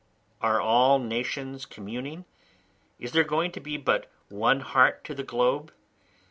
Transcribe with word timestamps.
Are 0.41 0.59
all 0.59 0.97
nations 0.97 1.67
communing? 1.67 2.25
is 2.97 3.11
there 3.11 3.23
going 3.23 3.51
to 3.51 3.59
be 3.59 3.77
but 3.77 4.09
one 4.29 4.61
heart 4.61 5.03
to 5.03 5.13
the 5.13 5.21
globe? 5.21 5.71